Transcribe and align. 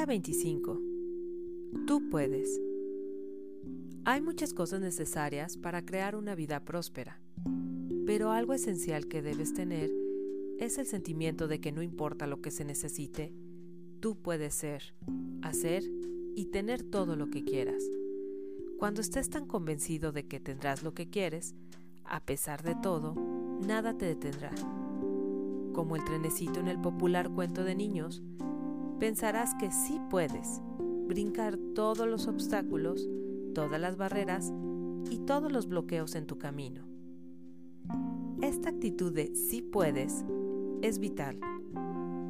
Día 0.00 0.06
25. 0.06 0.80
Tú 1.86 2.08
puedes. 2.08 2.58
Hay 4.06 4.22
muchas 4.22 4.54
cosas 4.54 4.80
necesarias 4.80 5.58
para 5.58 5.84
crear 5.84 6.16
una 6.16 6.34
vida 6.34 6.64
próspera, 6.64 7.20
pero 8.06 8.30
algo 8.30 8.54
esencial 8.54 9.08
que 9.08 9.20
debes 9.20 9.52
tener 9.52 9.92
es 10.58 10.78
el 10.78 10.86
sentimiento 10.86 11.48
de 11.48 11.60
que 11.60 11.70
no 11.70 11.82
importa 11.82 12.26
lo 12.26 12.40
que 12.40 12.50
se 12.50 12.64
necesite, 12.64 13.34
tú 14.00 14.16
puedes 14.16 14.54
ser, 14.54 14.94
hacer 15.42 15.82
y 16.34 16.46
tener 16.46 16.82
todo 16.82 17.14
lo 17.14 17.28
que 17.28 17.44
quieras. 17.44 17.84
Cuando 18.78 19.02
estés 19.02 19.28
tan 19.28 19.44
convencido 19.44 20.12
de 20.12 20.26
que 20.26 20.40
tendrás 20.40 20.82
lo 20.82 20.94
que 20.94 21.10
quieres, 21.10 21.54
a 22.04 22.24
pesar 22.24 22.62
de 22.62 22.74
todo, 22.74 23.16
nada 23.66 23.98
te 23.98 24.06
detendrá. 24.06 24.50
Como 25.74 25.94
el 25.94 26.04
trenecito 26.04 26.58
en 26.58 26.68
el 26.68 26.80
popular 26.80 27.28
cuento 27.28 27.64
de 27.64 27.74
niños, 27.74 28.22
pensarás 29.00 29.54
que 29.54 29.72
sí 29.72 29.98
puedes 30.10 30.60
brincar 31.08 31.56
todos 31.74 32.06
los 32.06 32.28
obstáculos, 32.28 33.08
todas 33.54 33.80
las 33.80 33.96
barreras 33.96 34.52
y 35.10 35.18
todos 35.20 35.50
los 35.50 35.66
bloqueos 35.66 36.14
en 36.14 36.26
tu 36.26 36.38
camino. 36.38 36.86
Esta 38.42 38.68
actitud 38.68 39.12
de 39.12 39.34
sí 39.34 39.62
puedes 39.62 40.24
es 40.82 40.98
vital, 40.98 41.40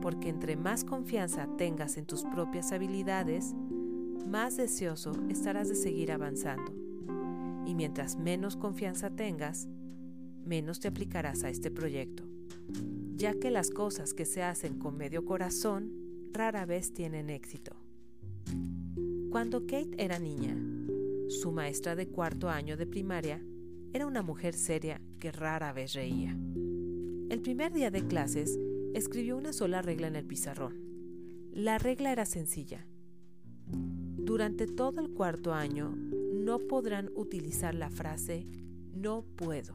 porque 0.01 0.29
entre 0.29 0.57
más 0.57 0.85
confianza 0.85 1.49
tengas 1.59 1.97
en 1.97 2.07
tus 2.07 2.23
propias 2.23 2.71
habilidades, 2.71 3.53
más 4.27 4.57
deseoso 4.57 5.13
estarás 5.29 5.69
de 5.69 5.75
seguir 5.75 6.13
avanzando. 6.13 6.73
Y 7.67 7.75
mientras 7.75 8.17
menos 8.17 8.57
confianza 8.57 9.11
tengas, 9.11 9.69
menos 10.47 10.79
te 10.79 10.87
aplicarás 10.87 11.43
a 11.43 11.51
este 11.51 11.73
proyecto, 11.73 12.23
ya 13.17 13.35
que 13.35 13.51
las 13.51 13.71
cosas 13.71 14.15
que 14.15 14.25
se 14.25 14.45
hacen 14.45 14.79
con 14.79 14.97
medio 14.97 15.25
corazón 15.25 16.00
rara 16.33 16.67
vez 16.67 16.93
tienen 16.93 17.31
éxito. 17.31 17.77
Cuando 19.31 19.67
Kate 19.67 19.95
era 19.99 20.19
niña, 20.19 20.57
su 21.29 21.53
maestra 21.53 21.95
de 21.95 22.09
cuarto 22.09 22.49
año 22.49 22.77
de 22.77 22.87
primaria 22.87 23.41
era 23.93 24.07
una 24.07 24.23
mujer 24.23 24.55
seria 24.55 25.01
que 25.19 25.33
rara 25.33 25.73
vez 25.73 25.95
reía. 25.95 26.37
El 27.29 27.41
primer 27.41 27.73
día 27.73 27.91
de 27.91 28.07
clases 28.07 28.59
escribió 28.95 29.37
una 29.37 29.53
sola 29.53 29.83
regla 29.83 30.09
en 30.09 30.17
el 30.17 30.27
pizarrón. 30.27 30.81
La 31.53 31.79
regla 31.79 32.13
era 32.13 32.27
sencilla. 32.27 32.87
Durante 33.67 34.67
todo 34.67 35.01
el 35.01 35.11
cuarto 35.11 35.55
año 35.55 35.95
no 35.95 36.59
podrán 36.59 37.11
utilizar 37.15 37.75
la 37.75 37.91
frase 37.91 38.47
no 38.95 39.25
puedo. 39.37 39.75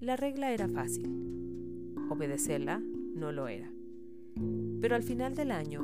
La 0.00 0.16
regla 0.16 0.52
era 0.52 0.68
fácil. 0.68 1.96
Obedecerla 2.08 2.78
no 2.78 3.32
lo 3.32 3.48
era. 3.48 3.70
Pero 4.80 4.96
al 4.96 5.02
final 5.02 5.34
del 5.34 5.50
año, 5.50 5.82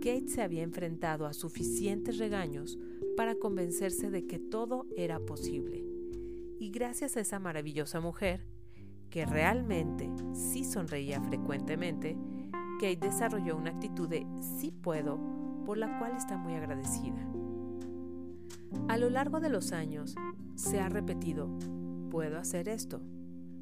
Kate 0.00 0.28
se 0.28 0.42
había 0.42 0.62
enfrentado 0.62 1.26
a 1.26 1.32
suficientes 1.32 2.18
regaños 2.18 2.78
para 3.16 3.34
convencerse 3.34 4.10
de 4.10 4.26
que 4.26 4.38
todo 4.38 4.86
era 4.96 5.18
posible. 5.18 5.84
Y 6.58 6.70
gracias 6.70 7.16
a 7.16 7.20
esa 7.20 7.38
maravillosa 7.38 8.00
mujer, 8.00 8.46
que 9.10 9.26
realmente 9.26 10.10
sí 10.32 10.64
sonreía 10.64 11.20
frecuentemente, 11.20 12.16
Kate 12.80 12.98
desarrolló 13.00 13.56
una 13.56 13.70
actitud 13.70 14.08
de 14.08 14.26
sí 14.40 14.70
puedo 14.70 15.18
por 15.64 15.78
la 15.78 15.98
cual 15.98 16.16
está 16.16 16.36
muy 16.36 16.54
agradecida. 16.54 17.26
A 18.88 18.96
lo 18.98 19.10
largo 19.10 19.40
de 19.40 19.48
los 19.48 19.72
años 19.72 20.14
se 20.54 20.80
ha 20.80 20.88
repetido, 20.88 21.48
puedo 22.10 22.38
hacer 22.38 22.68
esto, 22.68 23.00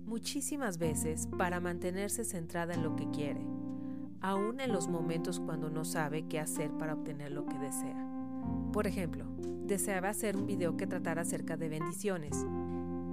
muchísimas 0.04 0.78
veces 0.78 1.26
para 1.38 1.60
mantenerse 1.60 2.24
centrada 2.24 2.74
en 2.74 2.82
lo 2.82 2.96
que 2.96 3.10
quiere, 3.10 3.46
aún 4.24 4.58
en 4.58 4.72
los 4.72 4.88
momentos 4.88 5.38
cuando 5.38 5.68
no 5.68 5.84
sabe 5.84 6.26
qué 6.26 6.40
hacer 6.40 6.70
para 6.78 6.94
obtener 6.94 7.30
lo 7.30 7.44
que 7.44 7.58
desea. 7.58 8.08
Por 8.72 8.86
ejemplo, 8.86 9.26
deseaba 9.66 10.08
hacer 10.08 10.34
un 10.38 10.46
video 10.46 10.78
que 10.78 10.86
tratara 10.86 11.20
acerca 11.20 11.58
de 11.58 11.68
bendiciones 11.68 12.34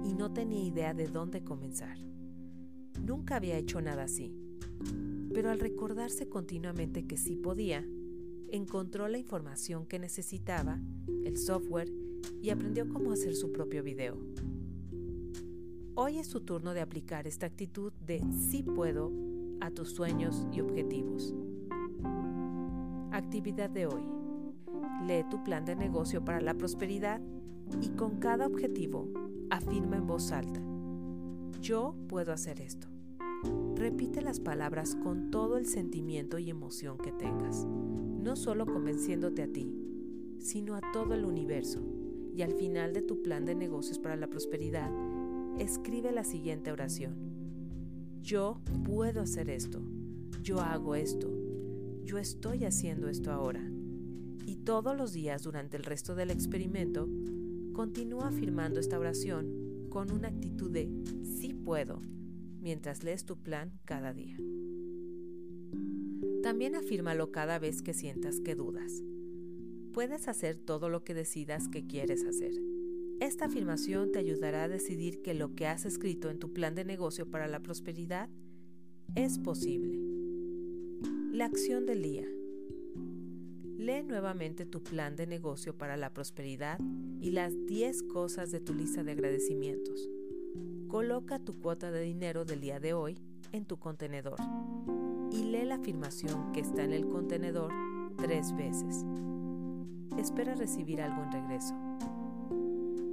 y 0.04 0.14
no 0.14 0.32
tenía 0.32 0.64
idea 0.64 0.94
de 0.94 1.08
dónde 1.08 1.44
comenzar. 1.44 1.98
Nunca 2.98 3.36
había 3.36 3.58
hecho 3.58 3.82
nada 3.82 4.04
así, 4.04 4.34
pero 5.34 5.50
al 5.50 5.60
recordarse 5.60 6.30
continuamente 6.30 7.06
que 7.06 7.18
sí 7.18 7.36
podía, 7.36 7.86
encontró 8.48 9.06
la 9.06 9.18
información 9.18 9.84
que 9.84 9.98
necesitaba, 9.98 10.80
el 11.26 11.36
software, 11.36 11.92
y 12.40 12.48
aprendió 12.48 12.88
cómo 12.88 13.12
hacer 13.12 13.36
su 13.36 13.52
propio 13.52 13.82
video. 13.82 14.16
Hoy 15.94 16.16
es 16.16 16.26
su 16.26 16.40
turno 16.40 16.72
de 16.72 16.80
aplicar 16.80 17.26
esta 17.26 17.44
actitud 17.44 17.92
de 18.06 18.22
sí 18.50 18.62
puedo 18.62 19.12
a 19.62 19.70
tus 19.70 19.90
sueños 19.90 20.46
y 20.52 20.60
objetivos. 20.60 21.34
Actividad 23.12 23.70
de 23.70 23.86
hoy. 23.86 24.02
Lee 25.06 25.24
tu 25.30 25.42
plan 25.44 25.64
de 25.64 25.76
negocio 25.76 26.24
para 26.24 26.40
la 26.40 26.54
prosperidad 26.54 27.20
y 27.80 27.90
con 27.90 28.18
cada 28.18 28.46
objetivo 28.46 29.08
afirma 29.50 29.96
en 29.96 30.06
voz 30.06 30.32
alta, 30.32 30.60
yo 31.60 31.94
puedo 32.08 32.32
hacer 32.32 32.60
esto. 32.60 32.88
Repite 33.76 34.20
las 34.20 34.40
palabras 34.40 34.96
con 34.96 35.30
todo 35.30 35.56
el 35.56 35.66
sentimiento 35.66 36.38
y 36.38 36.50
emoción 36.50 36.98
que 36.98 37.12
tengas 37.12 37.66
no 38.22 38.36
solo 38.36 38.66
convenciéndote 38.66 39.42
a 39.42 39.48
ti, 39.48 39.72
sino 40.38 40.76
a 40.76 40.80
todo 40.92 41.14
el 41.14 41.24
universo. 41.24 41.80
Y 42.34 42.42
al 42.42 42.52
final 42.52 42.92
de 42.92 43.02
tu 43.02 43.22
plan 43.22 43.44
de 43.44 43.54
negocios 43.54 43.98
para 43.98 44.16
la 44.16 44.28
prosperidad, 44.28 44.90
escribe 45.58 46.12
la 46.12 46.24
siguiente 46.24 46.72
oración. 46.72 47.31
Yo 48.22 48.60
puedo 48.84 49.20
hacer 49.20 49.50
esto. 49.50 49.82
Yo 50.42 50.60
hago 50.60 50.94
esto. 50.94 51.28
Yo 52.04 52.18
estoy 52.18 52.64
haciendo 52.64 53.08
esto 53.08 53.32
ahora. 53.32 53.68
Y 54.46 54.56
todos 54.56 54.96
los 54.96 55.12
días 55.12 55.42
durante 55.42 55.76
el 55.76 55.82
resto 55.82 56.14
del 56.14 56.30
experimento, 56.30 57.08
continúa 57.72 58.28
afirmando 58.28 58.78
esta 58.78 58.98
oración 58.98 59.88
con 59.88 60.12
una 60.12 60.28
actitud 60.28 60.70
de 60.70 60.88
sí 61.24 61.52
puedo 61.52 62.00
mientras 62.60 63.02
lees 63.02 63.24
tu 63.24 63.36
plan 63.42 63.72
cada 63.84 64.12
día. 64.12 64.36
También 66.44 66.76
afírmalo 66.76 67.32
cada 67.32 67.58
vez 67.58 67.82
que 67.82 67.92
sientas 67.92 68.38
que 68.38 68.54
dudas. 68.54 69.02
Puedes 69.92 70.28
hacer 70.28 70.56
todo 70.56 70.88
lo 70.88 71.02
que 71.02 71.12
decidas 71.12 71.68
que 71.68 71.86
quieres 71.86 72.24
hacer. 72.24 72.52
Esta 73.22 73.44
afirmación 73.44 74.10
te 74.10 74.18
ayudará 74.18 74.64
a 74.64 74.68
decidir 74.68 75.22
que 75.22 75.32
lo 75.32 75.54
que 75.54 75.68
has 75.68 75.84
escrito 75.84 76.28
en 76.28 76.40
tu 76.40 76.52
plan 76.52 76.74
de 76.74 76.84
negocio 76.84 77.30
para 77.30 77.46
la 77.46 77.60
prosperidad 77.60 78.28
es 79.14 79.38
posible. 79.38 79.96
La 81.30 81.44
acción 81.44 81.86
del 81.86 82.02
día. 82.02 82.26
Lee 83.78 84.02
nuevamente 84.02 84.66
tu 84.66 84.82
plan 84.82 85.14
de 85.14 85.28
negocio 85.28 85.78
para 85.78 85.96
la 85.96 86.12
prosperidad 86.12 86.80
y 87.20 87.30
las 87.30 87.52
10 87.66 88.02
cosas 88.12 88.50
de 88.50 88.58
tu 88.58 88.74
lista 88.74 89.04
de 89.04 89.12
agradecimientos. 89.12 90.10
Coloca 90.88 91.38
tu 91.38 91.60
cuota 91.60 91.92
de 91.92 92.00
dinero 92.00 92.44
del 92.44 92.60
día 92.60 92.80
de 92.80 92.92
hoy 92.92 93.20
en 93.52 93.66
tu 93.66 93.78
contenedor 93.78 94.40
y 95.30 95.44
lee 95.44 95.64
la 95.64 95.76
afirmación 95.76 96.50
que 96.50 96.58
está 96.58 96.82
en 96.82 96.92
el 96.92 97.06
contenedor 97.06 97.72
tres 98.16 98.52
veces. 98.56 99.06
Espera 100.18 100.56
recibir 100.56 101.00
algo 101.00 101.22
en 101.22 101.30
regreso. 101.30 101.91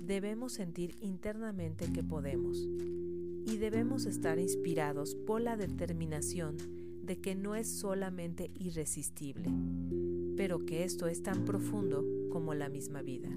debemos 0.00 0.52
sentir 0.52 0.94
internamente 1.00 1.92
que 1.92 2.02
podemos 2.02 2.58
y 3.46 3.56
debemos 3.58 4.06
estar 4.06 4.38
inspirados 4.38 5.14
por 5.14 5.40
la 5.40 5.56
determinación 5.56 6.56
de 7.02 7.20
que 7.20 7.34
no 7.34 7.54
es 7.54 7.68
solamente 7.68 8.50
irresistible, 8.58 9.50
pero 10.36 10.66
que 10.66 10.84
esto 10.84 11.06
es 11.06 11.22
tan 11.22 11.44
profundo 11.44 12.04
como 12.30 12.54
la 12.54 12.68
misma 12.68 13.02
vida. 13.02 13.30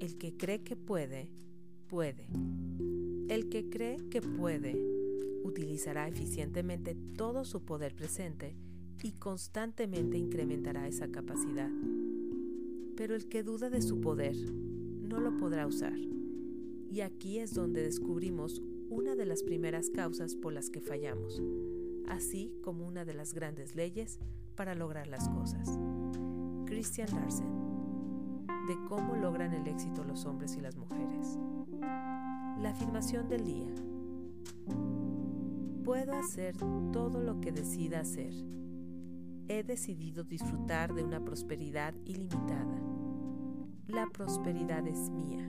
El 0.00 0.16
que 0.16 0.36
cree 0.36 0.62
que 0.62 0.74
puede, 0.74 1.28
puede. 1.86 2.26
El 3.28 3.48
que 3.50 3.68
cree 3.68 3.98
que 4.10 4.22
puede, 4.22 4.74
utilizará 5.44 6.08
eficientemente 6.08 6.96
todo 7.16 7.44
su 7.44 7.64
poder 7.64 7.94
presente 7.94 8.56
y 9.02 9.12
constantemente 9.12 10.16
incrementará 10.16 10.88
esa 10.88 11.08
capacidad. 11.08 11.70
Pero 12.96 13.14
el 13.14 13.28
que 13.28 13.42
duda 13.42 13.68
de 13.68 13.82
su 13.82 14.00
poder 14.00 14.36
no 15.12 15.20
lo 15.20 15.36
podrá 15.36 15.66
usar. 15.66 15.96
Y 16.90 17.02
aquí 17.02 17.38
es 17.38 17.52
donde 17.52 17.82
descubrimos 17.82 18.62
una 18.88 19.14
de 19.14 19.26
las 19.26 19.42
primeras 19.42 19.90
causas 19.90 20.34
por 20.34 20.54
las 20.54 20.70
que 20.70 20.80
fallamos, 20.80 21.42
así 22.08 22.52
como 22.62 22.86
una 22.86 23.04
de 23.04 23.12
las 23.12 23.34
grandes 23.34 23.76
leyes 23.76 24.18
para 24.56 24.74
lograr 24.74 25.06
las 25.08 25.28
cosas. 25.28 25.78
Christian 26.66 27.08
Larsen 27.14 27.62
de 28.68 28.76
cómo 28.88 29.16
logran 29.16 29.52
el 29.52 29.66
éxito 29.66 30.02
los 30.04 30.24
hombres 30.24 30.56
y 30.56 30.60
las 30.60 30.76
mujeres. 30.76 31.38
La 32.60 32.70
afirmación 32.70 33.28
del 33.28 33.44
día. 33.44 33.74
Puedo 35.84 36.14
hacer 36.14 36.56
todo 36.92 37.20
lo 37.20 37.40
que 37.40 37.52
decida 37.52 38.00
hacer. 38.00 38.32
He 39.48 39.62
decidido 39.62 40.24
disfrutar 40.24 40.94
de 40.94 41.02
una 41.02 41.22
prosperidad 41.22 41.94
ilimitada. 42.06 42.80
La 43.92 44.06
prosperidad 44.06 44.86
es 44.88 45.10
mía. 45.10 45.46